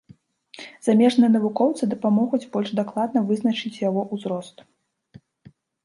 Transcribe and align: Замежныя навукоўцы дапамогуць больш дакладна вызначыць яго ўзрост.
Замежныя 0.87 1.31
навукоўцы 1.35 1.83
дапамогуць 1.93 2.41
больш 2.57 2.69
дакладна 2.83 3.19
вызначыць 3.31 3.75
яго 3.89 4.01
ўзрост. 4.13 4.57